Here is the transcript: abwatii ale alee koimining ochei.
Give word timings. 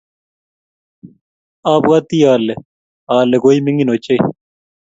abwatii 1.71 2.25
ale 2.33 2.53
alee 3.17 3.41
koimining 3.41 3.91
ochei. 3.93 4.21